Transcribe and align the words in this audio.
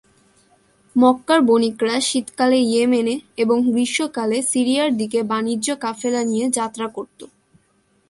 মক্কার 0.95 1.39
বণিকরা 1.41 1.95
শীতকালে 2.01 2.59
ইয়েমেনে 2.63 3.15
এবং 3.37 3.57
গ্রীষ্মকালে 3.67 4.37
সিরিয়ার 4.43 4.91
দিকে 4.97 5.19
বাণিজ্য 5.23 5.67
কাফেলা 5.75 6.21
নিয়ে 6.23 6.45
যাত্রা 6.57 6.87
করত। 6.87 7.19